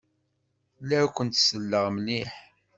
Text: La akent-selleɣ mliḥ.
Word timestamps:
La 0.87 0.97
akent-selleɣ 1.05 1.85
mliḥ. 1.95 2.31